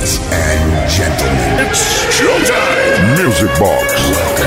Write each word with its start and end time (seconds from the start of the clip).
Ladies 0.00 0.18
and 0.32 0.88
gentlemen, 0.88 1.66
it's 1.66 2.08
showtime. 2.16 3.22
Music 3.22 3.50
Box. 3.58 4.40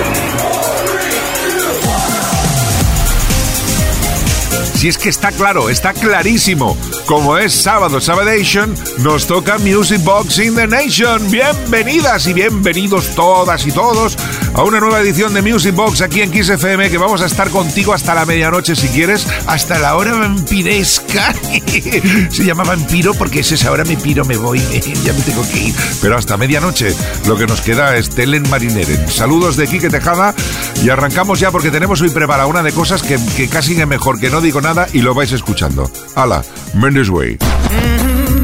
Si 4.74 4.88
es 4.88 4.98
que 4.98 5.10
está 5.10 5.32
claro, 5.32 5.70
está 5.70 5.94
clarísimo. 5.94 6.76
Como 7.06 7.38
es 7.38 7.54
sábado, 7.54 8.02
Sabadation, 8.02 8.74
nos 8.98 9.28
toca 9.28 9.60
Music 9.60 10.04
Box 10.04 10.40
in 10.40 10.56
the 10.56 10.66
Nation. 10.66 11.30
Bienvenidas 11.30 12.26
y 12.26 12.34
bienvenidos 12.34 13.14
todas 13.14 13.68
y 13.68 13.72
todos 13.72 14.18
a 14.56 14.64
una 14.64 14.80
nueva 14.80 15.02
edición 15.02 15.34
de 15.34 15.42
Music 15.42 15.74
Box 15.74 16.02
aquí 16.02 16.22
en 16.22 16.32
Kiss 16.32 16.50
FM 16.50 16.90
que 16.90 16.98
vamos 16.98 17.22
a 17.22 17.26
estar 17.26 17.50
contigo 17.50 17.94
hasta 17.94 18.14
la 18.14 18.26
medianoche 18.26 18.76
si 18.76 18.88
quieres, 18.90 19.28
hasta 19.48 19.80
la 19.80 19.96
hora 19.96 20.14
vampiresca. 20.14 21.34
Se 22.30 22.46
llama 22.46 22.64
vampiro 22.64 23.14
porque 23.14 23.40
es 23.40 23.52
esa 23.52 23.72
hora 23.72 23.84
me 23.84 23.98
piro, 23.98 24.26
me 24.26 24.38
voy, 24.38 24.60
ya 25.04 25.14
me 25.14 25.22
tengo 25.22 25.48
que 25.50 25.60
ir. 25.60 25.76
Pero 26.02 26.18
hasta 26.18 26.38
medianoche 26.38 26.94
lo 27.28 27.36
que 27.36 27.48
nos 27.48 27.62
queda 27.62 27.96
es 27.98 28.10
Telen 28.10 28.48
Marineren. 28.50 29.10
Saludos 29.10 29.58
de 29.58 29.68
Quique 29.68 29.90
Tejada 29.90 30.36
y 30.84 30.90
arrancamos 30.90 31.40
ya 31.40 31.52
porque 31.52 31.72
tenemos 31.72 32.02
hoy 32.02 32.10
preparada 32.10 32.48
una 32.48 32.64
de 32.64 32.72
cosas 32.72 33.02
que, 33.02 33.18
que 33.36 33.50
casi 33.50 33.80
es 33.80 33.88
mejor 33.88 34.20
que 34.20 34.30
no 34.30 34.42
digo 34.42 34.62
nada 34.62 34.88
y 34.94 35.02
lo 35.02 35.14
vais 35.14 35.32
escuchando. 35.32 35.90
Hala, 36.16 36.44
Mendes 36.74 37.10
Way. 37.10 37.38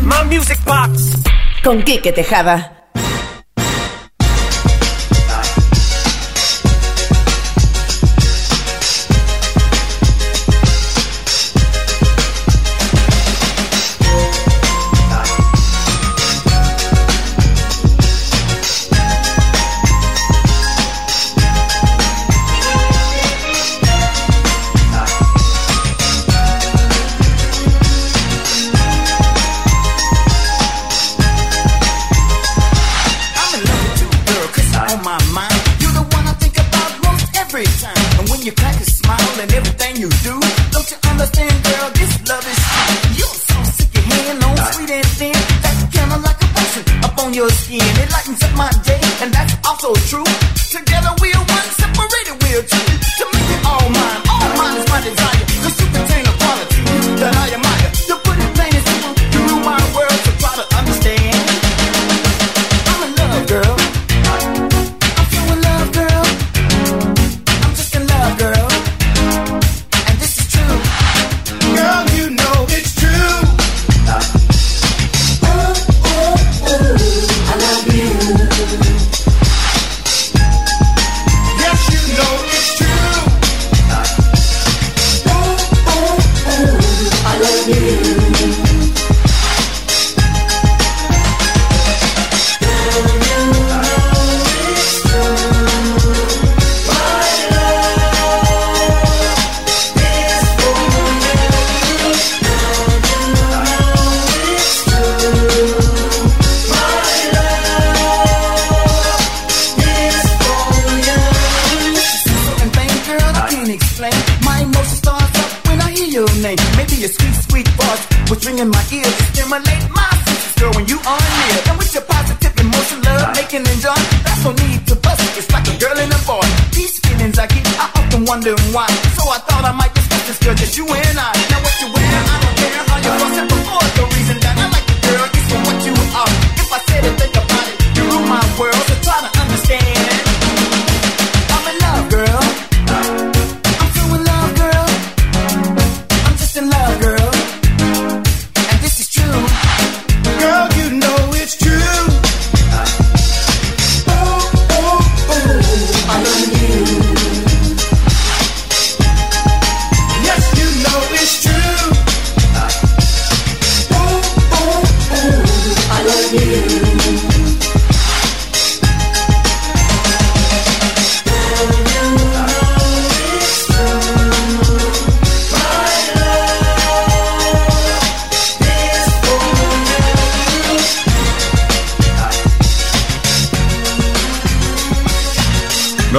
My 0.03 0.35
music 0.35 0.59
box. 0.65 1.17
Con 1.63 1.83
Quique 1.83 2.11
Tejada. 2.11 2.78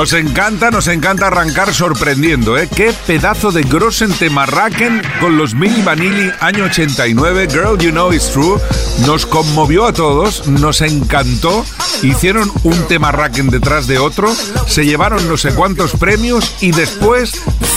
Nos 0.01 0.15
encanta, 0.15 0.71
nos 0.71 0.89
encanta 0.89 1.27
arrancar 1.27 1.75
sorprendiendo, 1.75 2.57
¿eh? 2.57 2.71
Qué 2.75 2.95
pedazo 3.07 3.53
de 3.53 3.65
Grossen 3.65 4.11
Temarraken 4.11 5.03
con 5.21 5.37
los 5.37 5.55
Mini 5.55 5.83
Vanilli 5.83 6.33
año 6.41 6.65
89, 6.65 7.49
Girl 7.51 7.77
You 7.79 7.91
Know 7.91 8.11
It's 8.11 8.33
True. 8.33 8.59
Nos 9.07 9.27
conmovió 9.27 9.87
a 9.87 9.93
todos, 9.93 10.47
nos 10.47 10.81
encantó. 10.83 11.65
Hicieron 12.03 12.51
un 12.63 12.77
Temarraken 12.87 13.51
detrás 13.51 13.87
de 13.87 13.99
otro, 13.99 14.33
se 14.67 14.85
llevaron 14.85 15.27
no 15.29 15.37
sé 15.37 15.53
cuántos 15.55 15.93
premios 15.93 16.55
y 16.61 16.71
después, 16.73 17.33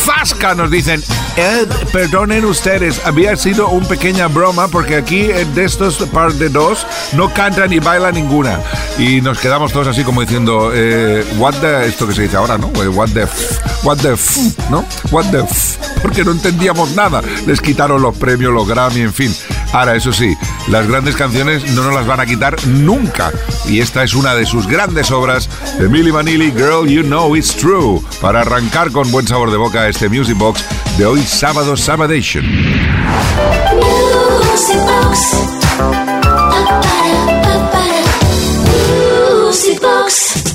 ¡fasca! 0.05 0.53
Nos 0.55 0.71
dicen, 0.71 1.03
"Eh, 1.35 1.65
perdonen 1.91 2.45
ustedes, 2.45 3.01
había 3.05 3.35
sido 3.35 3.67
una 3.69 3.87
pequeña 3.87 4.27
broma 4.27 4.67
porque 4.69 4.95
aquí 4.95 5.23
de 5.27 5.65
estos 5.65 5.97
par 6.13 6.31
no 7.13 7.33
canta 7.33 7.67
ni 7.67 7.79
baila 7.79 8.11
ninguna. 8.11 8.59
Y 8.97 9.21
nos 9.21 9.39
quedamos 9.39 9.71
todos 9.73 9.87
así 9.87 10.03
como 10.03 10.21
diciendo, 10.21 10.71
eh, 10.73 11.25
what 11.37 11.55
the, 11.55 11.87
esto 11.87 12.07
que 12.07 12.13
se 12.13 12.23
dice 12.23 12.37
ahora, 12.37 12.57
¿no? 12.57 12.67
Eh, 12.81 12.87
What 12.87 13.09
the, 13.09 13.23
f- 13.23 13.55
what 13.83 13.97
the, 13.97 14.13
f- 14.13 14.39
¿no? 14.69 14.85
What 15.11 15.25
the, 15.31 15.39
f- 15.39 15.79
porque 16.01 16.23
no 16.23 16.31
entendíamos 16.31 16.91
nada. 16.95 17.21
Les 17.45 17.59
quitaron 17.59 18.01
los 18.01 18.15
premios, 18.17 18.53
los 18.53 18.67
Grammy, 18.67 19.01
en 19.01 19.13
fin. 19.13 19.35
Ahora, 19.73 19.95
eso 19.95 20.13
sí, 20.13 20.37
las 20.67 20.87
grandes 20.87 21.15
canciones 21.15 21.71
no 21.71 21.83
nos 21.83 21.95
las 21.95 22.05
van 22.05 22.19
a 22.19 22.27
quitar 22.27 22.55
nunca. 22.67 23.31
Y 23.65 23.79
esta 23.79 24.03
es 24.03 24.13
una 24.13 24.35
de 24.35 24.45
sus 24.45 24.67
grandes 24.67 25.09
obras, 25.09 25.49
de 25.79 25.89
Milli 25.89 26.11
Vanilli, 26.11 26.51
Girl 26.51 26.87
You 26.87 27.01
Know 27.01 27.35
It's 27.35 27.55
True, 27.55 27.99
para 28.21 28.41
arrancar 28.41 28.91
con 28.91 29.11
buen 29.11 29.27
sabor 29.27 29.49
de 29.49 29.57
boca 29.57 29.87
este 29.87 30.09
Music 30.09 30.37
Box 30.37 30.63
de 30.97 31.07
hoy 31.07 31.23
sábado, 31.23 31.75
Sabadation. 31.75 32.45
Music 39.43 39.81
Box. 39.81 40.52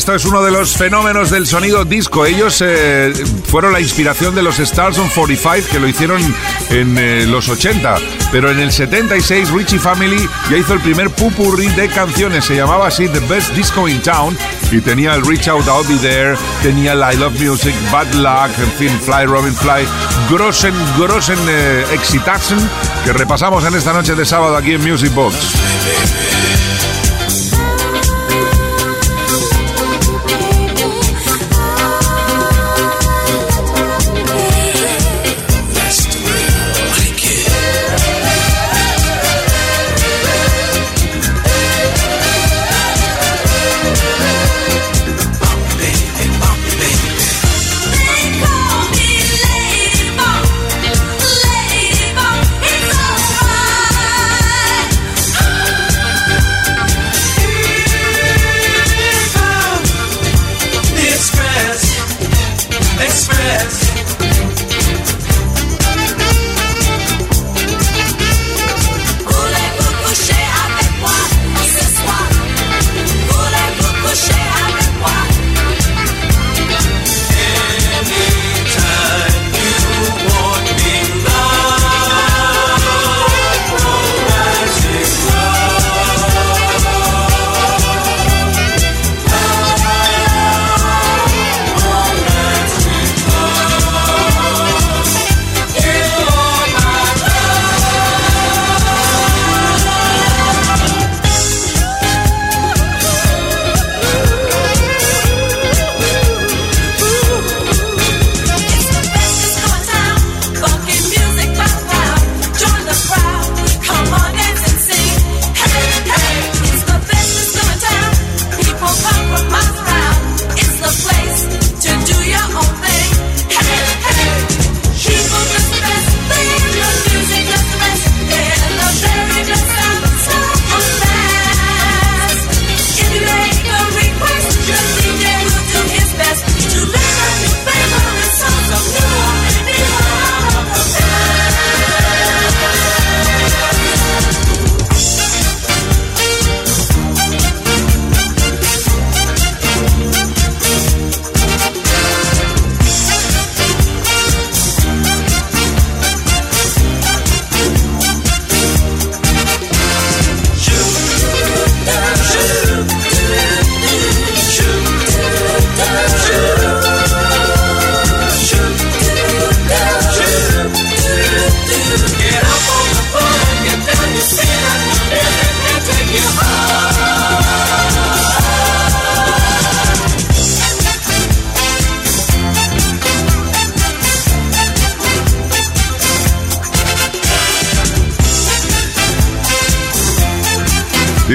Esto 0.00 0.14
es 0.14 0.24
uno 0.24 0.42
de 0.42 0.50
los 0.50 0.78
fenómenos 0.78 1.28
del 1.28 1.46
sonido 1.46 1.84
disco. 1.84 2.24
Ellos 2.24 2.62
eh, 2.64 3.12
fueron 3.44 3.74
la 3.74 3.80
inspiración 3.80 4.34
de 4.34 4.42
los 4.42 4.58
Stars 4.58 4.96
on 4.96 5.10
45 5.10 5.68
que 5.70 5.78
lo 5.78 5.86
hicieron 5.86 6.22
en 6.70 6.96
eh, 6.96 7.26
los 7.26 7.50
80. 7.50 7.96
Pero 8.32 8.50
en 8.50 8.60
el 8.60 8.72
76 8.72 9.50
Richie 9.50 9.78
Family 9.78 10.26
ya 10.50 10.56
hizo 10.56 10.72
el 10.72 10.80
primer 10.80 11.10
pupurri 11.10 11.68
de 11.68 11.90
canciones. 11.90 12.46
Se 12.46 12.56
llamaba 12.56 12.86
así 12.86 13.08
The 13.08 13.18
Best 13.20 13.52
Disco 13.52 13.86
in 13.90 14.00
Town. 14.00 14.38
Y 14.72 14.80
tenía 14.80 15.14
el 15.16 15.26
Reach 15.26 15.48
Out, 15.48 15.66
I'll 15.66 15.86
Be 15.86 15.98
There, 16.00 16.34
tenía 16.62 16.94
I 16.94 17.16
Love 17.18 17.38
Music, 17.38 17.74
Bad 17.92 18.10
Luck, 18.14 18.56
en 18.58 18.72
fin, 18.78 19.00
Fly 19.00 19.26
Robin 19.26 19.54
Fly, 19.54 19.86
Grossen, 20.30 20.72
Grossen 20.96 21.38
eh, 21.46 21.84
que 23.04 23.12
repasamos 23.12 23.66
en 23.66 23.74
esta 23.74 23.92
noche 23.92 24.14
de 24.14 24.24
sábado 24.24 24.56
aquí 24.56 24.72
en 24.72 24.82
Music 24.82 25.12
Box. 25.12 25.36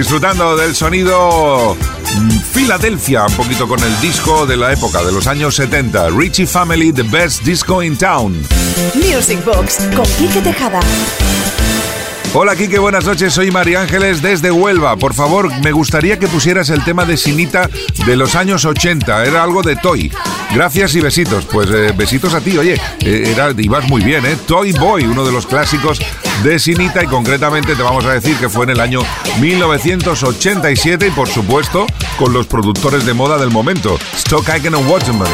Disfrutando 0.05 0.55
del 0.55 0.75
sonido 0.75 1.75
Filadelfia, 2.51 3.25
un 3.25 3.33
poquito 3.33 3.67
con 3.67 3.79
el 3.79 4.01
disco 4.01 4.45
de 4.45 4.55
la 4.55 4.71
época 4.71 5.01
de 5.01 5.11
los 5.11 5.25
años 5.25 5.55
70. 5.55 6.11
Richie 6.11 6.45
Family, 6.45 6.93
The 6.93 7.01
Best 7.01 7.41
Disco 7.41 7.81
in 7.81 7.97
Town. 7.97 8.39
Music 8.93 9.43
Box 9.43 9.79
con 9.95 10.05
Quique 10.05 10.41
Tejada. 10.41 10.79
Hola 12.35 12.55
Kike, 12.55 12.77
buenas 12.77 13.05
noches, 13.05 13.33
soy 13.33 13.49
María 13.49 13.81
Ángeles 13.81 14.21
desde 14.21 14.51
Huelva. 14.51 14.95
Por 14.95 15.15
favor, 15.15 15.49
me 15.63 15.71
gustaría 15.71 16.19
que 16.19 16.27
pusieras 16.27 16.69
el 16.69 16.83
tema 16.83 17.05
de 17.05 17.17
Sinita 17.17 17.67
de 18.05 18.15
los 18.15 18.35
años 18.35 18.63
80, 18.63 19.25
era 19.25 19.41
algo 19.41 19.63
de 19.63 19.75
Toy. 19.75 20.11
Gracias 20.53 20.93
y 20.93 20.99
besitos. 20.99 21.45
Pues 21.45 21.67
eh, 21.71 21.93
besitos 21.97 22.35
a 22.35 22.41
ti, 22.41 22.55
oye, 22.59 22.79
eh, 22.99 23.33
era, 23.33 23.49
ibas 23.57 23.87
muy 23.87 24.03
bien, 24.03 24.23
¿eh? 24.23 24.37
Toy 24.45 24.71
Boy, 24.73 25.05
uno 25.05 25.25
de 25.25 25.31
los 25.31 25.47
clásicos 25.47 25.99
de 26.43 26.59
Sinita 26.59 27.03
y 27.03 27.07
concretamente 27.07 27.75
te 27.75 27.83
vamos 27.83 28.05
a 28.05 28.13
decir 28.13 28.35
que 28.37 28.49
fue 28.49 28.65
en 28.65 28.71
el 28.71 28.79
año 28.79 29.01
1987 29.39 31.07
y 31.07 31.11
por 31.11 31.27
supuesto 31.27 31.85
con 32.17 32.33
los 32.33 32.47
productors 32.47 33.05
de 33.05 33.13
moda 33.13 33.37
del 33.37 33.51
momento, 33.51 33.97
Stock 34.15 34.49
Aitken 34.49 34.75
Waterman. 34.75 35.27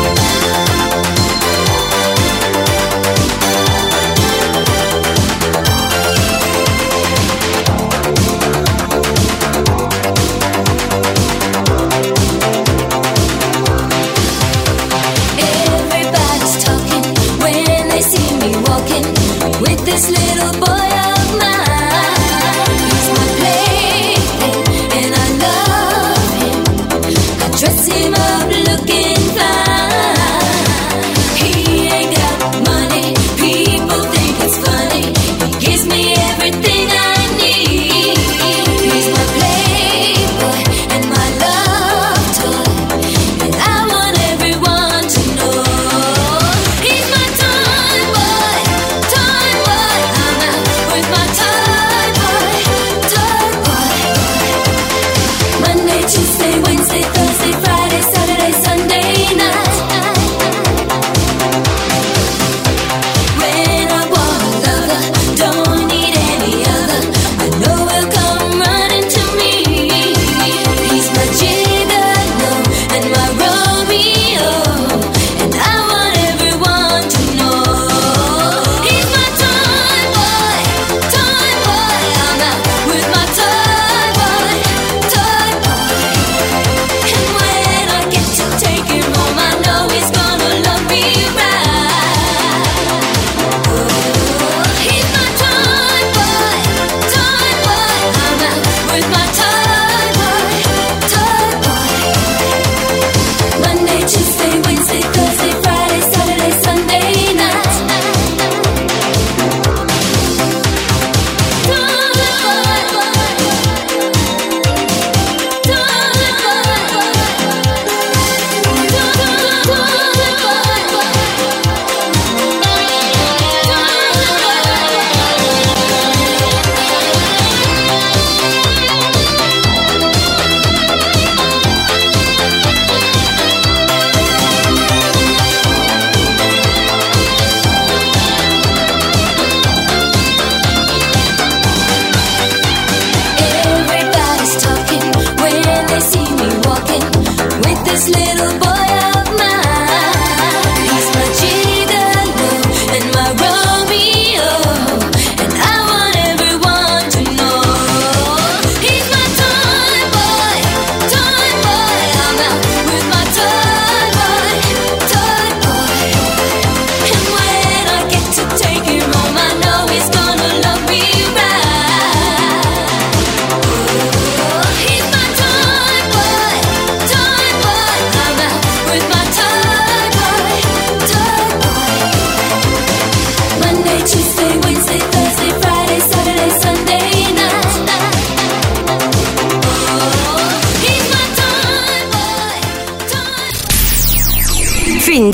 this 148.02 148.16
little 148.16 148.60
boy. 148.60 148.71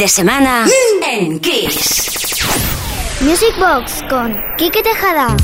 De 0.08 0.12
semana 0.12 0.66
en 1.06 1.38
Kiss. 1.42 2.06
Music 3.20 3.54
Box 3.60 4.02
con 4.10 4.38
Kike 4.58 4.82
Tejada. 4.82 5.36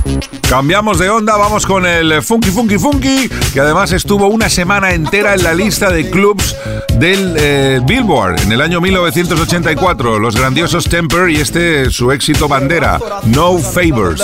Cambiamos 0.48 1.00
de 1.00 1.10
onda, 1.10 1.36
vamos 1.36 1.66
con 1.66 1.86
el 1.86 2.24
Funky 2.24 2.50
Funky 2.50 2.78
Funky, 2.78 3.30
que 3.54 3.60
además 3.60 3.92
estuvo 3.92 4.28
una 4.28 4.48
semana 4.48 4.94
entera 4.94 5.34
en 5.34 5.44
la 5.44 5.54
lista 5.54 5.90
de 5.90 6.10
clubs 6.10 6.56
del 6.94 7.36
eh, 7.38 7.82
Billboard 7.84 8.40
en 8.44 8.54
el 8.54 8.62
año 8.62 8.80
1984. 8.80 10.18
Los 10.18 10.38
grandiosos 10.38 10.86
Temper 10.86 11.30
y 11.30 11.42
este 11.42 11.90
su 11.92 12.14
éxito 12.14 12.48
bandera, 12.48 13.02
No 13.26 13.58
Favors. 13.58 14.22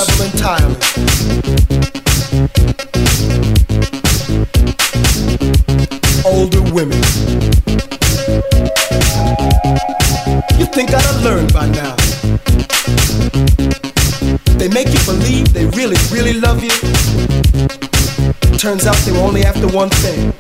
Older 6.24 6.62
women. 6.72 7.29
Think 10.80 10.94
I'd 10.94 11.02
have 11.02 11.24
learned 11.26 11.52
by 11.52 11.68
now. 11.68 11.94
They 14.58 14.70
make 14.70 14.88
you 14.88 15.00
believe 15.06 15.52
they 15.52 15.66
really, 15.76 15.98
really 16.10 16.40
love 16.40 16.64
you. 16.64 16.72
Turns 18.58 18.88
out 18.88 18.96
they 19.04 19.12
were 19.12 19.20
only 19.28 19.44
after 19.44 19.68
one 19.68 19.90
thing. 19.90 20.32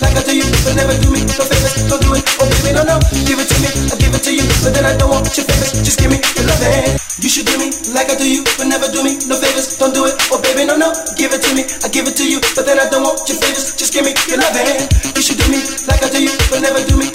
Like 0.00 0.16
I 0.16 0.22
do 0.24 0.32
you, 0.32 0.46
but 0.64 0.74
never 0.78 0.94
do 1.02 1.12
me 1.12 1.20
no 1.36 1.44
favors. 1.44 1.84
Don't 1.90 2.00
do 2.00 2.14
it, 2.16 2.24
oh 2.40 2.46
baby, 2.48 2.72
no, 2.72 2.82
no. 2.88 2.96
Give 3.28 3.36
it 3.36 3.48
to 3.52 3.56
me, 3.60 3.68
I 3.92 3.94
give 4.00 4.14
it 4.16 4.22
to 4.24 4.32
you, 4.32 4.46
but 4.64 4.72
then 4.72 4.88
I 4.88 4.96
don't 4.96 5.10
want 5.12 5.28
your 5.36 5.44
favors. 5.44 5.76
Just 5.84 6.00
give 6.00 6.08
me 6.08 6.16
your 6.38 6.48
love 6.48 6.62
hand. 6.64 6.96
You 7.20 7.28
should 7.28 7.44
do 7.46 7.54
me 7.60 7.68
like 7.92 8.08
I 8.08 8.16
do 8.16 8.24
you, 8.24 8.40
but 8.56 8.66
never 8.66 8.88
do 8.88 9.04
me 9.04 9.20
no 9.28 9.36
favors. 9.36 9.76
Don't 9.76 9.92
do 9.92 10.08
it, 10.08 10.16
oh 10.32 10.40
baby, 10.40 10.64
no, 10.64 10.80
no. 10.80 10.96
Give 11.20 11.30
it 11.36 11.44
to 11.44 11.50
me, 11.52 11.68
I 11.84 11.92
give 11.92 12.08
it 12.08 12.16
to 12.16 12.24
you, 12.24 12.40
but 12.56 12.64
then 12.64 12.80
I 12.80 12.88
don't 12.88 13.04
want 13.04 13.20
your 13.28 13.36
favors. 13.36 13.76
Just 13.76 13.92
give 13.92 14.08
me 14.08 14.16
your 14.32 14.40
love 14.40 14.56
hand. 14.56 14.88
You 15.12 15.20
should 15.20 15.36
do 15.36 15.46
me 15.52 15.60
like 15.84 16.00
I 16.00 16.08
do 16.08 16.24
you, 16.24 16.32
but 16.48 16.64
never 16.64 16.80
do 16.88 16.96
me 16.96 17.11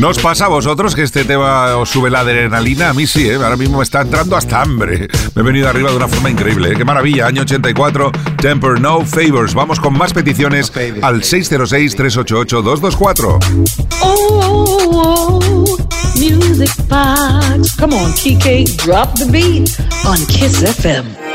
¿No 0.00 0.08
os 0.08 0.18
pasa 0.18 0.46
a 0.46 0.48
vosotros 0.48 0.94
que 0.94 1.02
este 1.02 1.26
tema 1.26 1.76
os 1.76 1.90
sube 1.90 2.08
la 2.08 2.20
adrenalina? 2.20 2.88
A 2.88 2.94
mí 2.94 3.06
sí, 3.06 3.28
¿eh? 3.28 3.34
ahora 3.34 3.58
mismo 3.58 3.76
me 3.76 3.84
está 3.84 4.00
entrando 4.00 4.34
hasta 4.34 4.62
hambre. 4.62 5.08
Me 5.34 5.42
he 5.42 5.44
venido 5.44 5.68
arriba 5.68 5.90
de 5.90 5.96
una 5.96 6.08
forma 6.08 6.30
increíble. 6.30 6.70
¿eh? 6.70 6.74
¡Qué 6.74 6.86
maravilla! 6.86 7.26
Año 7.26 7.42
84, 7.42 8.10
Temper 8.40 8.80
No 8.80 9.04
Favors. 9.04 9.52
Vamos 9.52 9.78
con 9.78 9.92
más 9.92 10.14
peticiones 10.14 10.72
al 11.02 11.20
606-388-224. 11.20 13.84
Oh, 14.00 15.38
music 16.16 16.70
box. 16.88 17.76
Come 17.76 17.94
on, 17.94 18.14
Kike, 18.14 18.64
drop 18.82 19.12
the 19.18 19.26
beat 19.26 19.78
on 20.06 20.16
Kiss 20.28 20.62
FM. 20.62 21.29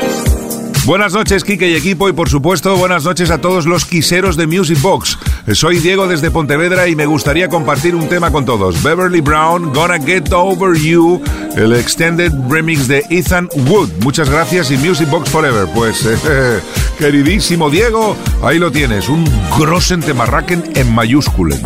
Buenas 0.86 1.12
noches, 1.14 1.42
Kike 1.42 1.68
y 1.68 1.74
equipo, 1.74 2.08
y 2.08 2.12
por 2.12 2.28
supuesto, 2.28 2.76
buenas 2.76 3.02
noches 3.02 3.32
a 3.32 3.40
todos 3.40 3.66
los 3.66 3.84
quiseros 3.84 4.36
de 4.36 4.46
Music 4.46 4.80
Box. 4.80 5.18
Soy 5.52 5.80
Diego 5.80 6.06
desde 6.06 6.30
Pontevedra 6.30 6.86
y 6.86 6.94
me 6.94 7.06
gustaría 7.06 7.48
compartir 7.48 7.96
un 7.96 8.08
tema 8.08 8.30
con 8.30 8.44
todos. 8.44 8.80
Beverly 8.84 9.20
Brown, 9.20 9.72
Gonna 9.72 9.98
Get 9.98 10.32
Over 10.32 10.78
You, 10.78 11.20
el 11.56 11.74
extended 11.74 12.30
remix 12.48 12.86
de 12.86 13.04
Ethan 13.10 13.48
Wood. 13.68 13.88
Muchas 14.04 14.30
gracias 14.30 14.70
y 14.70 14.76
Music 14.76 15.10
Box 15.10 15.28
Forever. 15.28 15.66
Pues, 15.74 16.08
queridísimo 17.00 17.68
Diego, 17.68 18.16
ahí 18.44 18.60
lo 18.60 18.70
tienes, 18.70 19.08
un 19.08 19.24
grosen 19.58 20.00
temarraquen 20.02 20.62
en 20.76 20.94
mayúsculas. 20.94 21.60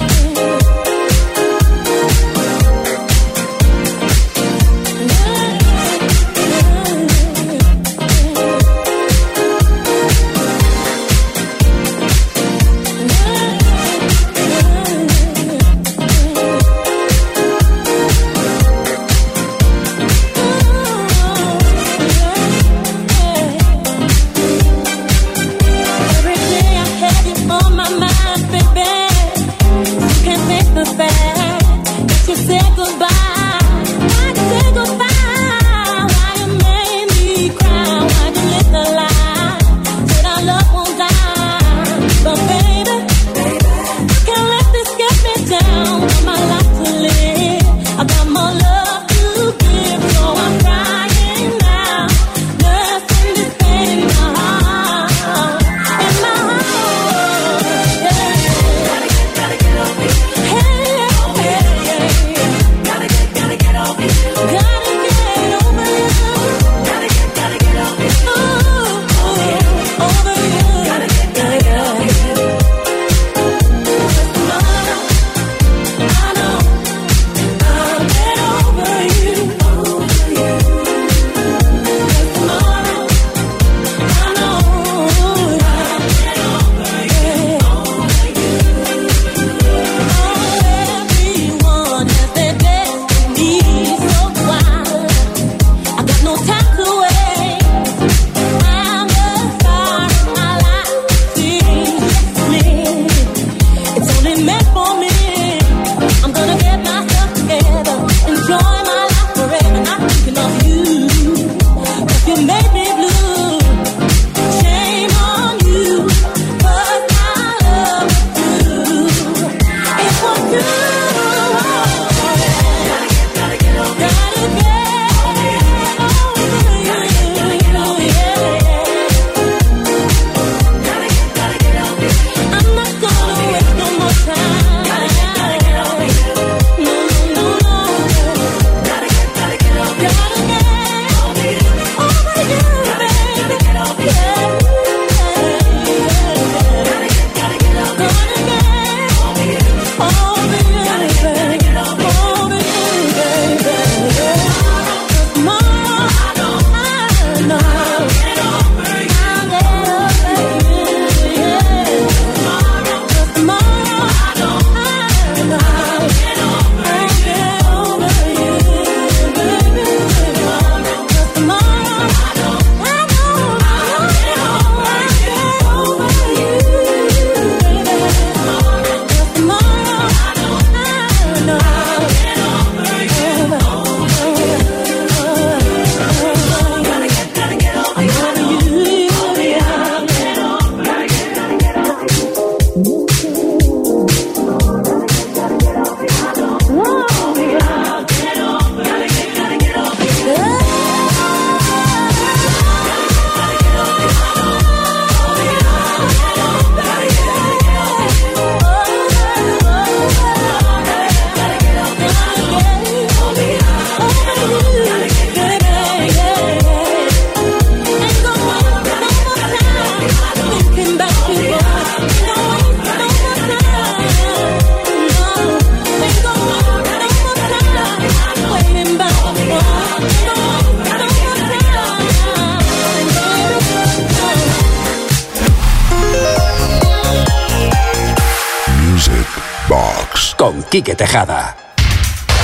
Quique 240.81 240.95
Tejada. 240.95 241.55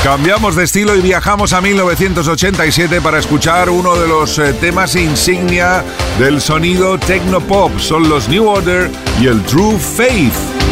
Cambiamos 0.05 0.57
de 0.57 0.65
estilo 0.65 0.95
y 0.95 1.01
viajamos 1.01 1.55
a 1.55 1.63
1987 1.63 3.01
para 3.01 3.19
escuchar 3.19 3.71
uno 3.71 3.97
de 3.97 4.07
los 4.07 4.39
eh, 4.39 4.53
temas 4.53 4.95
insignia 4.95 5.83
del 6.19 6.43
sonido 6.43 6.99
techno 6.99 7.41
pop. 7.41 7.73
Son 7.79 8.11
los 8.11 8.29
New 8.29 8.47
Order 8.47 8.91
y 9.19 9.29
el 9.29 9.43
True 9.45 9.79
Faith. 9.79 10.66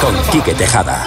con 0.00 0.56
Tejada. 0.56 1.06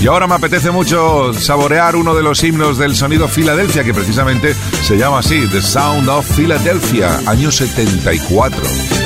Y 0.00 0.06
ahora 0.06 0.26
me 0.26 0.34
apetece 0.34 0.70
mucho 0.70 1.32
saborear 1.32 1.96
uno 1.96 2.14
de 2.14 2.22
los 2.22 2.42
himnos 2.44 2.78
del 2.78 2.94
sonido 2.94 3.28
Filadelfia, 3.28 3.82
que 3.82 3.94
precisamente 3.94 4.54
se 4.82 4.96
llama 4.96 5.20
así, 5.20 5.46
The 5.48 5.62
Sound 5.62 6.08
of 6.08 6.28
Philadelphia, 6.36 7.20
año 7.26 7.50
74. 7.50 9.05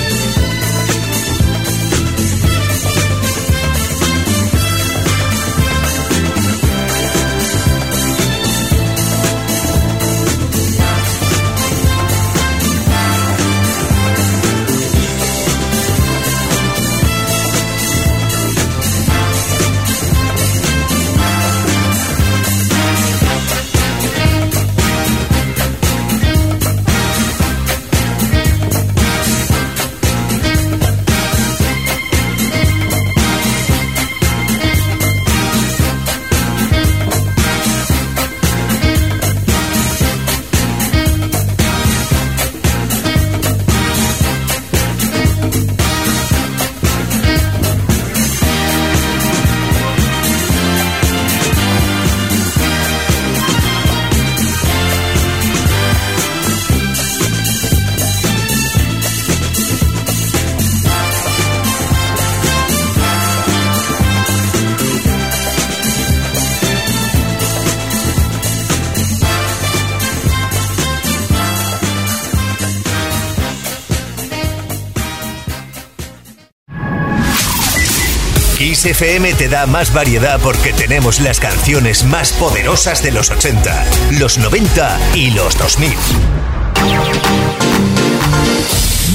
FM 78.62 79.33
te 79.35 79.49
da 79.49 79.66
más 79.66 79.94
variedad 79.94 80.38
porque 80.42 80.75
tenemos 80.75 81.20
las 81.20 81.40
canciones 81.40 82.05
más 82.05 82.35
poderosas 82.35 83.03
de 83.03 83.11
los 83.11 83.31
80, 83.31 83.87
los 84.18 84.37
90 84.37 85.01
y 85.14 85.31
los 85.31 85.57
2000. 85.57 85.90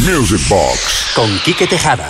Music 0.04 0.42
Box 0.50 1.12
con 1.14 1.30
Quique 1.46 1.68
Tejada. 1.68 2.10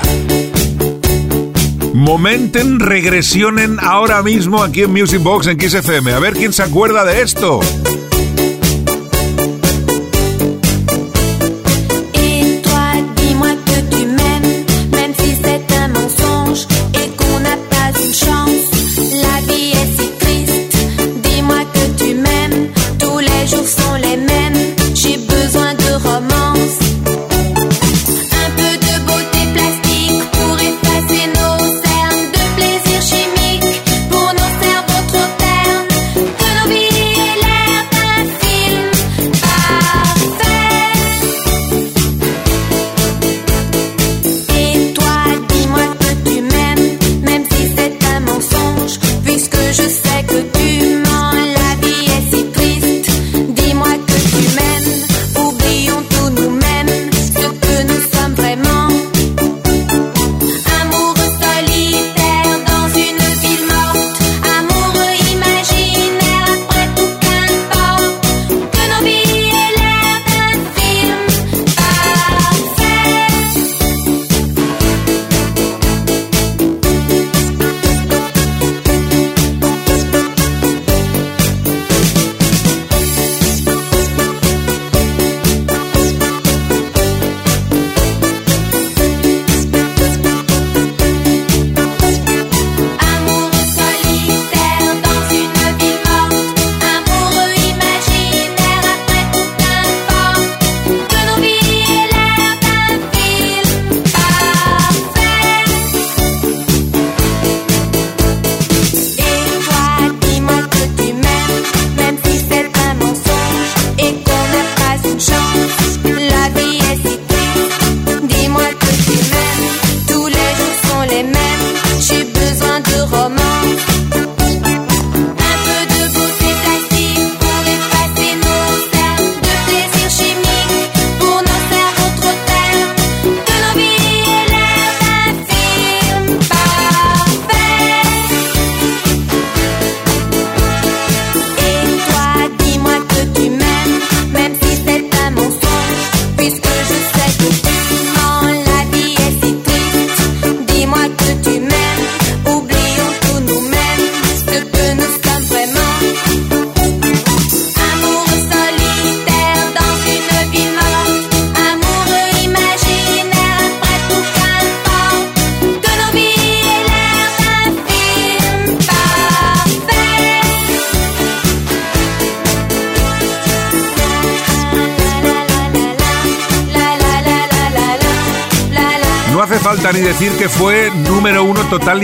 Momenten, 1.93 2.79
regresionen 2.79 3.79
ahora 3.81 4.23
mismo 4.23 4.63
aquí 4.63 4.83
en 4.83 4.93
Music 4.93 5.21
Box 5.21 5.47
en 5.47 5.57
Kiss 5.57 5.73
FM. 5.73 6.13
A 6.13 6.19
ver 6.19 6.35
quién 6.35 6.53
se 6.53 6.63
acuerda 6.63 7.03
de 7.03 7.21
esto. 7.21 7.59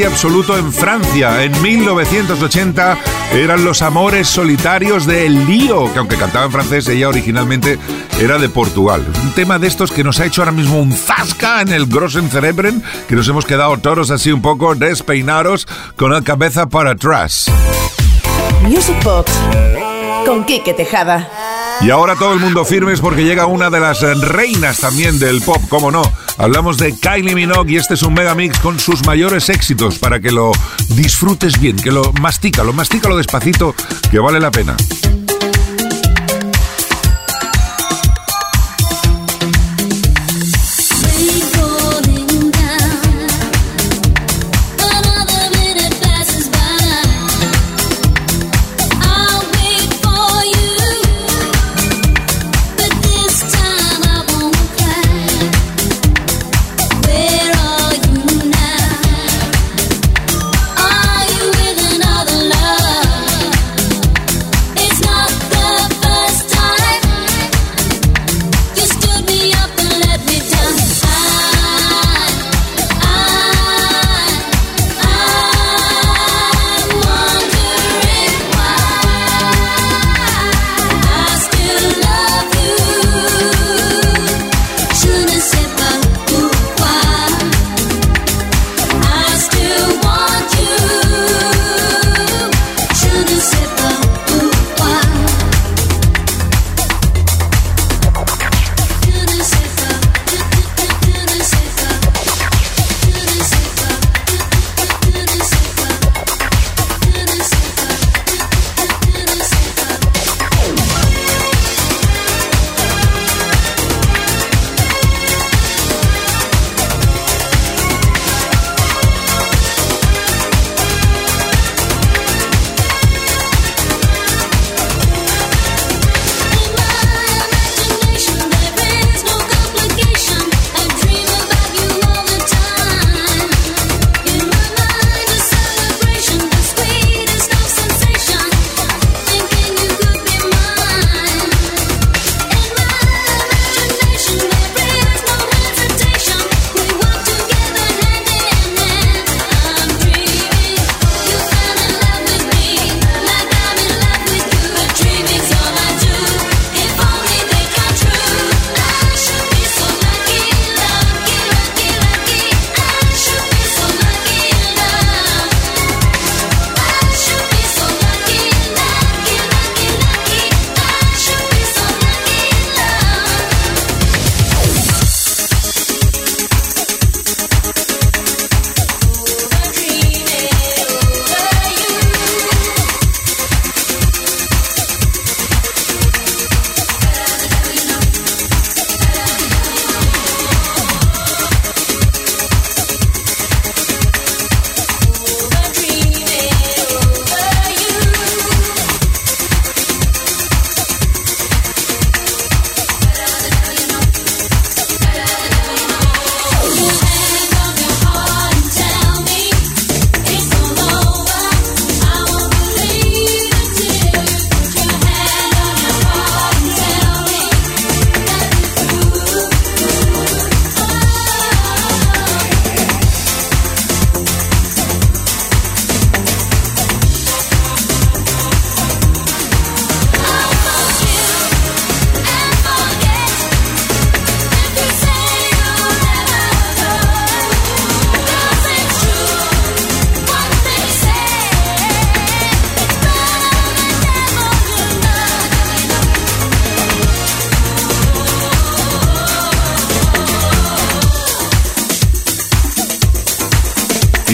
Y 0.02 0.04
absoluto 0.04 0.58
en 0.58 0.74
Francia. 0.74 1.44
En 1.44 1.62
1980 1.62 2.98
eran 3.34 3.64
los 3.64 3.84
amores 3.84 4.28
solitarios 4.28 5.06
de 5.06 5.28
El 5.28 5.46
Lío, 5.46 5.92
que 5.94 6.00
aunque 6.00 6.18
cantaba 6.18 6.46
en 6.46 6.52
francés, 6.52 6.88
ella 6.88 7.08
originalmente 7.08 7.78
era 8.20 8.40
de 8.40 8.50
Portugal. 8.50 9.06
Un 9.22 9.32
tema 9.34 9.60
de 9.60 9.68
estos 9.68 9.92
que 9.92 10.04
nos 10.04 10.20
ha 10.20 10.26
hecho 10.26 10.42
ahora 10.42 10.54
mismo 10.54 10.80
un 10.80 10.92
zasca 10.92 11.62
en 11.62 11.72
el 11.72 11.86
Grossen 11.86 12.30
Cerebren, 12.30 12.82
que 13.08 13.16
nos 13.16 13.28
hemos 13.28 13.46
quedado 13.46 13.78
todos 13.78 14.10
así 14.10 14.32
un 14.32 14.42
poco 14.42 14.74
despeinados 14.74 15.68
con 15.96 16.12
la 16.12 16.22
cabeza 16.22 16.68
para 16.68 16.92
atrás. 16.92 17.52
Music 18.64 19.04
Box 19.04 19.32
con 20.26 20.46
Quique 20.46 20.74
Tejada. 20.74 21.30
Y 21.84 21.90
ahora 21.90 22.16
todo 22.16 22.34
el 22.34 22.40
mundo 22.40 22.64
firmes 22.64 23.02
porque 23.02 23.24
llega 23.24 23.48
una 23.48 23.72
de 23.72 23.80
las 23.80 24.02
reinas 24.02 24.80
también 24.80 25.18
del 25.18 25.42
pop, 25.42 25.62
cómo 25.68 25.90
no. 25.90 26.04
Hablamos 26.38 26.78
de 26.78 26.96
Kylie 26.96 27.34
Minogue 27.34 27.74
y 27.74 27.78
este 27.78 27.96
es 27.96 28.04
un 28.04 28.14
mega 28.14 28.36
mix 28.36 28.60
con 28.60 28.80
sus 28.80 29.06
mayores 29.06 29.50
éxitos 29.50 29.98
para 29.98 30.20
que 30.20 30.32
lo 30.32 30.52
disfrutes 30.90 31.60
bien, 31.60 31.76
que 31.76 31.92
lo 31.92 32.14
mastica, 32.14 32.64
lo 32.64 32.74
mastica 32.74 33.10
lo 33.10 33.18
despacito, 33.18 33.74
que 34.12 34.20
vale 34.20 34.40
la 34.40 34.52
pena. 34.52 34.76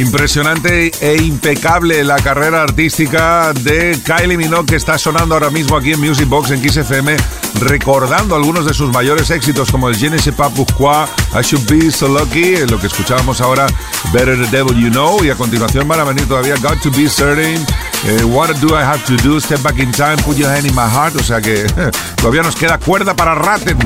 Impresionante 0.08 0.90
e 1.02 1.22
impecable 1.22 2.02
la 2.06 2.16
carrera 2.16 2.64
artística 2.64 3.52
de 3.52 4.00
Kylie 4.06 4.38
Minogue 4.38 4.66
que 4.66 4.76
está 4.78 4.98
sonando 4.98 5.34
ahora 5.36 5.50
mismo 5.50 5.76
aquí 5.76 5.92
en 5.92 6.00
Music 6.00 6.30
Box 6.30 6.52
en 6.52 6.62
Kiss 6.62 6.78
FM, 6.78 7.18
recordando 7.60 8.34
algunos 8.34 8.66
de 8.66 8.74
sus 8.74 8.90
mayores 8.90 9.30
éxitos 9.32 9.70
como 9.70 9.90
el 9.90 9.98
Je 9.98 10.10
ne 10.10 10.16
I 10.16 11.42
Should 11.42 11.70
Be 11.70 11.92
So 11.92 12.08
Lucky, 12.08 12.56
lo 12.70 12.80
que 12.80 12.88
escuchábamos 12.88 13.42
ahora, 13.42 13.68
Better 14.14 14.38
the 14.38 14.48
Devil 14.50 14.78
You 14.82 14.92
Know, 14.92 15.26
y 15.26 15.30
a 15.30 15.36
continuación 15.36 15.86
van 15.90 16.00
a 16.00 16.06
venir 16.06 16.26
todavía 16.26 16.56
Got 16.56 16.80
to 16.84 16.92
Be 16.92 17.10
Certain, 17.10 17.66
eh, 18.06 18.24
What 18.24 18.56
Do 18.62 18.70
I 18.70 18.84
Have 18.84 19.04
to 19.08 19.18
Do, 19.18 19.42
Step 19.42 19.62
Back 19.62 19.78
in 19.78 19.92
Time, 19.92 20.16
Put 20.24 20.38
Your 20.38 20.50
Hand 20.50 20.68
in 20.68 20.74
My 20.74 20.90
Heart, 20.90 21.18
o 21.18 21.24
sea 21.24 21.42
que 21.42 21.66
todavía 22.16 22.44
nos 22.44 22.56
queda 22.56 22.78
cuerda 22.78 23.14
para 23.14 23.36
Ratten. 23.36 23.78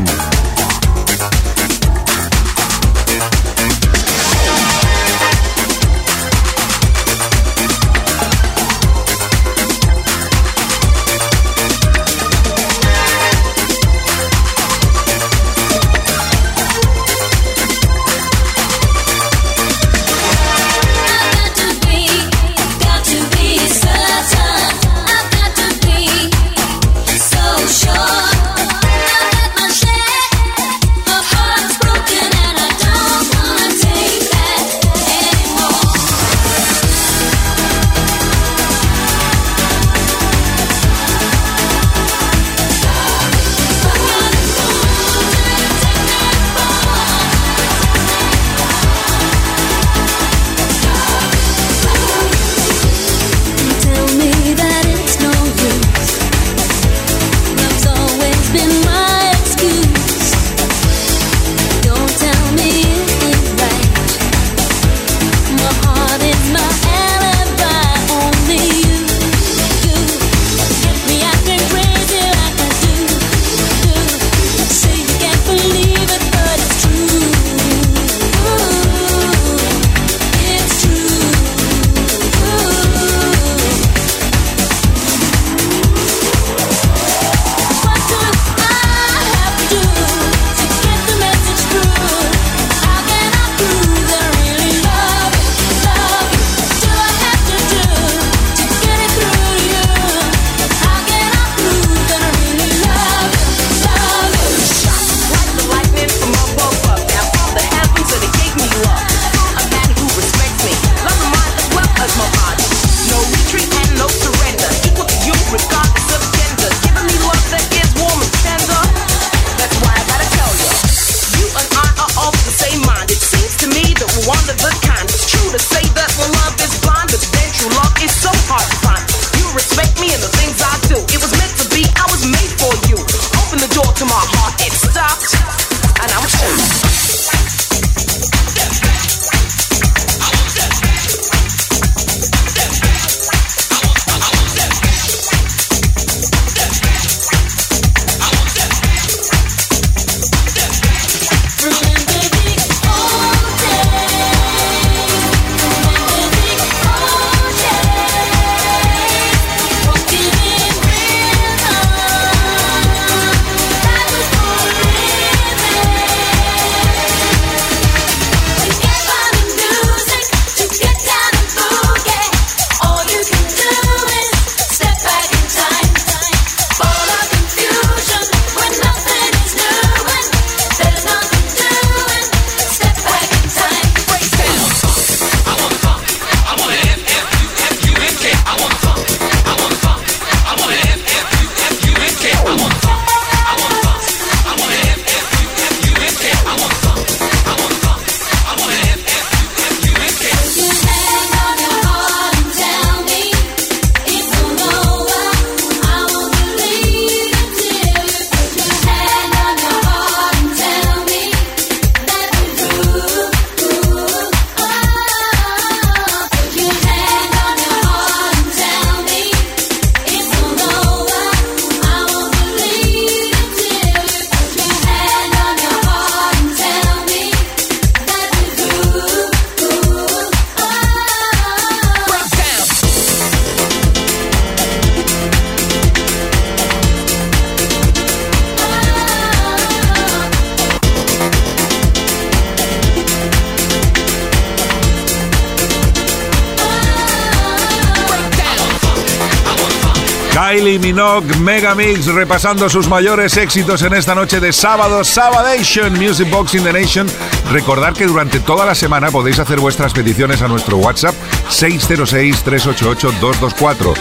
Megamix 251.62 252.08
repasando 252.08 252.68
sus 252.70 252.88
mayores 252.88 253.38
éxitos 253.38 253.84
en 253.84 253.94
esta 253.94 254.16
noche 254.16 254.40
de 254.40 254.52
sábado, 254.52 255.04
Sabadation 255.04 255.94
Music 255.94 256.28
Box 256.32 256.56
in 256.56 256.64
the 256.64 256.74
Nation. 256.74 257.06
Recordad 257.52 257.94
que 257.94 258.08
durante 258.08 258.40
toda 258.40 258.66
la 258.66 258.74
semana 258.74 259.12
podéis 259.12 259.38
hacer 259.38 259.60
vuestras 259.60 259.94
peticiones 259.94 260.42
a 260.42 260.48
nuestro 260.48 260.78
WhatsApp 260.78 261.14
606-388-224. 261.52 263.94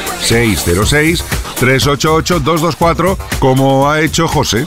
606-388-224, 1.60 3.18
como 3.38 3.90
ha 3.90 4.00
hecho 4.00 4.26
José. 4.26 4.66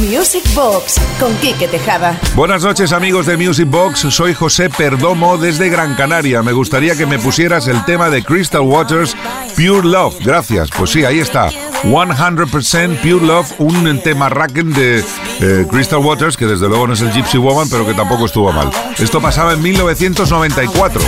Music 0.00 0.42
Box 0.54 1.00
con 1.20 1.34
Quique 1.36 1.68
Tejada. 1.68 2.18
Buenas 2.34 2.64
noches 2.64 2.92
amigos 2.92 3.26
de 3.26 3.36
Music 3.36 3.68
Box, 3.68 4.06
soy 4.10 4.34
José 4.34 4.68
Perdomo 4.68 5.38
desde 5.38 5.68
Gran 5.68 5.94
Canaria. 5.94 6.42
Me 6.42 6.52
gustaría 6.52 6.96
que 6.96 7.06
me 7.06 7.18
pusieras 7.18 7.68
el 7.68 7.84
tema 7.84 8.10
de 8.10 8.24
Crystal 8.24 8.62
Waters, 8.62 9.16
Pure 9.56 9.86
Love. 9.88 10.16
Gracias, 10.20 10.70
pues 10.76 10.90
sí, 10.90 11.04
ahí 11.04 11.20
está. 11.20 11.50
100% 11.84 13.00
Pure 13.00 13.26
Love, 13.26 13.52
un 13.58 14.00
tema 14.02 14.28
racken 14.28 14.72
de 14.72 15.04
eh, 15.40 15.66
Crystal 15.70 15.98
Waters, 15.98 16.36
que 16.36 16.46
desde 16.46 16.68
luego 16.68 16.86
no 16.86 16.94
es 16.94 17.00
el 17.00 17.12
Gypsy 17.12 17.38
Woman, 17.38 17.68
pero 17.70 17.86
que 17.86 17.94
tampoco 17.94 18.26
estuvo 18.26 18.52
mal. 18.52 18.70
Esto 18.98 19.20
pasaba 19.20 19.52
en 19.52 19.62
1994. 19.62 21.00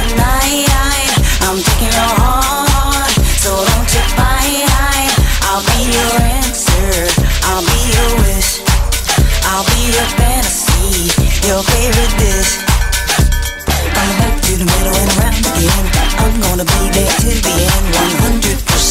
I'll 9.56 9.64
be 9.64 9.88
your 9.88 10.04
fantasy, 10.20 11.08
your 11.48 11.62
favorite 11.64 12.12
dish. 12.20 12.60
From 13.64 14.04
the 14.04 14.16
back 14.20 14.36
to 14.42 14.52
the 14.52 14.66
middle 14.68 14.92
and 14.92 15.10
around 15.16 15.40
again. 15.48 15.84
I'm 16.20 16.34
gonna 16.44 16.64
be 16.66 16.82
there 16.92 17.12
till 17.24 17.40
the 17.40 17.54
end, 17.64 17.86
100% 17.94 17.94
pure 17.94 17.94
love. 17.94 17.94
From 17.94 17.94
the 17.94 17.94
back 17.94 17.94
to 17.94 17.94
the 17.94 17.94
middle 17.94 17.94
and 17.94 17.94
around 17.94 17.94
again. 17.94 17.94
I'm 17.94 17.94
gonna 17.94 17.94
be 17.94 17.96
there 17.96 17.96
till 17.96 17.96
the 17.96 18.12
end, 18.12 18.25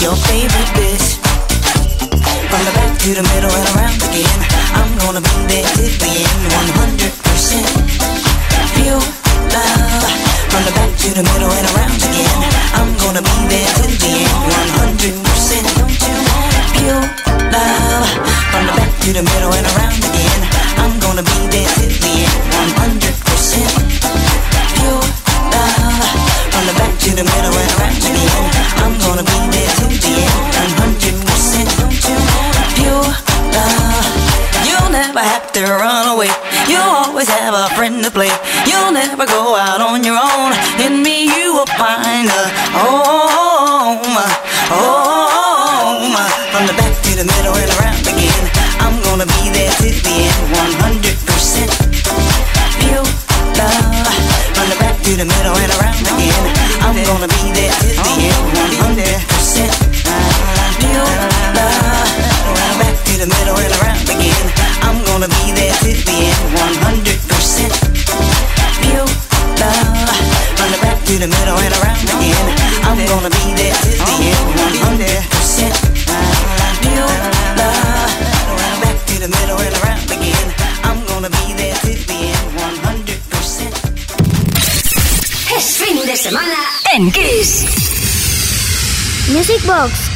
your 0.00 0.14
favorite 0.14 0.70
bitch. 0.78 1.18
From 2.50 2.62
the 2.64 2.72
back 2.74 2.98
to 3.02 3.10
the 3.14 3.22
middle 3.22 3.50
and 3.50 3.68
around 3.74 3.98
again. 4.08 4.40
I'm 4.78 4.90
gonna 5.02 5.20
be 5.20 5.36
there 5.50 5.66
till 5.74 5.90
the 6.02 6.10
end, 6.22 6.42
100% 6.54 7.66
pure 8.74 9.02
love. 9.54 10.06
From 10.50 10.62
the 10.64 10.72
back 10.78 10.92
to 11.02 11.08
the 11.18 11.22
middle 11.22 11.50
and 11.50 11.66
around 11.74 11.98
again. 11.98 12.38
I'm 12.78 12.90
gonna 13.02 13.22
be 13.22 13.36
there 13.50 13.70
till 13.74 13.87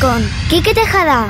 Con 0.00 0.26
Quique 0.48 0.72
Tejada. 0.72 1.28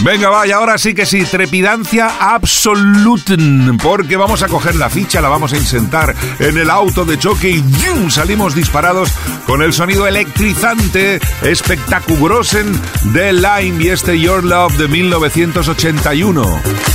Venga, 0.00 0.28
vaya, 0.28 0.56
ahora 0.56 0.76
sí 0.76 0.92
que 0.92 1.06
sí, 1.06 1.24
trepidancia 1.24 2.16
absoluta, 2.18 3.34
porque 3.80 4.16
vamos 4.16 4.42
a 4.42 4.48
coger 4.48 4.74
la 4.74 4.90
ficha, 4.90 5.20
la 5.20 5.28
vamos 5.28 5.52
a 5.52 5.56
insentar 5.56 6.16
en 6.40 6.58
el 6.58 6.68
auto 6.68 7.04
de 7.04 7.16
choque 7.16 7.50
y 7.50 7.64
¡yum! 7.84 8.10
salimos 8.10 8.56
disparados 8.56 9.10
con 9.46 9.62
el 9.62 9.72
sonido 9.72 10.08
electrizante, 10.08 11.20
espectaculosen 11.42 12.72
de 13.12 13.32
Lime 13.32 13.84
y 13.84 13.88
este 13.90 14.18
Your 14.18 14.42
Love 14.42 14.76
de 14.78 14.88
1981. 14.88 16.87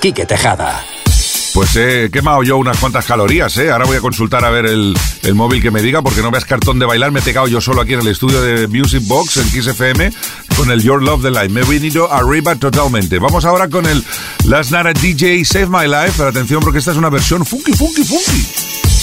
Quique 0.00 0.24
Tejada. 0.24 0.82
Pues 1.52 1.76
he 1.76 2.10
quemado 2.10 2.42
yo 2.42 2.56
unas 2.56 2.78
cuantas 2.78 3.04
calorías, 3.04 3.54
¿eh? 3.58 3.70
Ahora 3.70 3.84
voy 3.84 3.96
a 3.98 4.00
consultar 4.00 4.44
a 4.44 4.50
ver 4.50 4.64
el, 4.64 4.96
el, 5.22 5.34
móvil 5.34 5.60
que 5.60 5.70
me 5.70 5.82
diga, 5.82 6.00
porque 6.00 6.22
no 6.22 6.30
veas 6.30 6.46
cartón 6.46 6.78
de 6.78 6.86
bailar. 6.86 7.10
Me 7.10 7.20
he 7.20 7.22
pegado 7.22 7.48
yo 7.48 7.60
solo 7.60 7.82
aquí 7.82 7.92
en 7.92 8.00
el 8.00 8.08
estudio 8.08 8.40
de 8.40 8.66
Music 8.66 9.02
Box, 9.06 9.36
en 9.36 9.50
Kiss 9.50 9.66
FM, 9.66 10.10
con 10.56 10.70
el 10.70 10.82
Your 10.82 11.02
Love 11.02 11.22
the 11.22 11.30
Life. 11.30 11.50
Me 11.50 11.60
he 11.60 11.64
venido 11.64 12.10
arriba 12.10 12.54
totalmente. 12.56 13.18
Vamos 13.18 13.44
ahora 13.44 13.68
con 13.68 13.86
el 13.86 14.02
Last 14.44 14.70
Night 14.70 14.98
DJ 14.98 15.44
Save 15.44 15.66
My 15.66 15.86
Life. 15.86 16.14
Pero 16.16 16.30
atención, 16.30 16.60
porque 16.62 16.78
esta 16.78 16.92
es 16.92 16.96
una 16.96 17.10
versión 17.10 17.44
funky, 17.44 17.72
funky, 17.72 18.04
funky. 18.04 18.97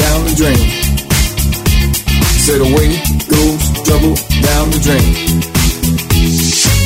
down 0.00 0.24
the 0.24 0.34
drain. 0.34 0.66
Said 2.44 2.60
away 2.60 2.88
goes 3.28 3.62
trouble 3.86 4.14
down 4.42 4.70
the 4.70 4.80
drain. 4.82 6.79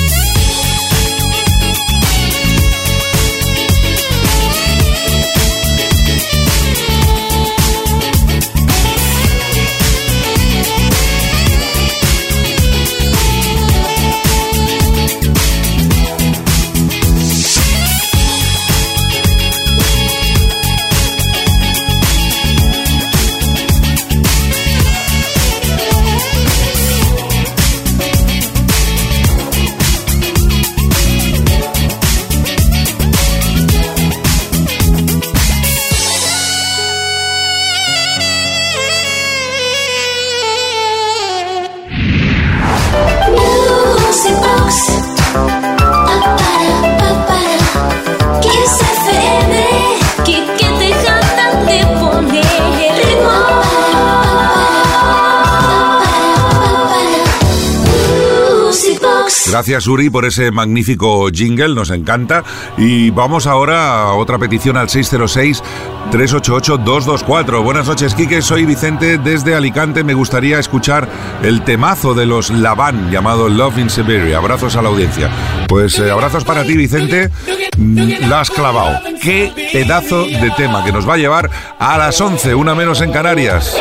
Gracias 59.65 59.87
Uri 59.87 60.11
por 60.11 60.27
ese 60.27 60.51
magnífico 60.51 61.31
jingle, 61.33 61.75
nos 61.75 61.89
encanta. 61.89 62.45
Y 62.77 63.09
vamos 63.09 63.47
ahora 63.47 64.03
a 64.03 64.13
otra 64.13 64.39
petición 64.39 64.77
al 64.77 64.89
606-388-224. 64.89 67.65
Buenas 67.65 67.89
noches 67.89 68.15
Quique, 68.15 68.43
soy 68.43 68.67
Vicente 68.67 69.17
desde 69.17 69.55
Alicante. 69.55 70.05
Me 70.05 70.13
gustaría 70.13 70.59
escuchar 70.59 71.09
el 71.43 71.63
temazo 71.63 72.13
de 72.13 72.27
los 72.27 72.51
Laban 72.51 73.11
llamado 73.11 73.49
Love 73.49 73.79
in 73.79 73.89
Siberia. 73.89 74.37
Abrazos 74.37 74.77
a 74.77 74.83
la 74.83 74.91
audiencia. 74.91 75.31
Pues 75.67 75.99
eh, 75.99 76.11
abrazos 76.11 76.45
para 76.45 76.63
ti 76.65 76.77
Vicente, 76.77 77.31
mm, 77.79 78.29
la 78.29 78.41
has 78.41 78.51
clavado. 78.51 79.01
Qué 79.23 79.51
pedazo 79.73 80.27
de 80.27 80.53
tema 80.59 80.85
que 80.85 80.93
nos 80.93 81.09
va 81.09 81.15
a 81.15 81.17
llevar 81.17 81.49
a 81.79 81.97
las 81.97 82.21
11, 82.21 82.55
una 82.55 82.75
menos 82.75 83.01
en 83.01 83.13
Canarias. 83.13 83.75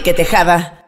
Con 0.00 0.02
Quique 0.02 0.14
Tejada. 0.14 0.79